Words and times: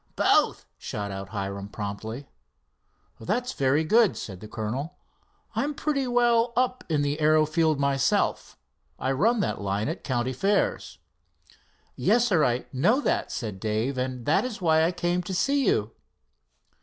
"Both," 0.15 0.65
shot 0.79 1.11
out 1.11 1.29
Hiram 1.29 1.69
promptly. 1.69 2.27
"That's 3.19 3.53
very 3.53 3.83
good," 3.83 4.17
said 4.17 4.39
the 4.39 4.47
colonel. 4.47 4.95
"I'm 5.55 5.75
pretty 5.75 6.07
well 6.07 6.53
up 6.55 6.83
in 6.89 7.03
the 7.03 7.19
aero 7.19 7.45
field 7.45 7.79
myself. 7.79 8.57
I 8.97 9.11
run 9.11 9.41
that 9.41 9.61
line 9.61 9.87
at 9.89 10.03
county 10.03 10.33
fairs." 10.33 10.97
"Yes, 11.95 12.25
sir, 12.29 12.43
I 12.43 12.65
know 12.73 12.99
that," 13.01 13.31
said 13.31 13.59
Dave, 13.59 13.95
"and 13.99 14.25
that 14.25 14.43
is 14.43 14.59
why 14.59 14.85
I 14.85 14.91
came 14.91 15.21
to 15.21 15.35
see 15.35 15.67
you." 15.67 15.91